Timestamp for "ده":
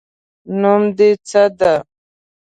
1.59-1.73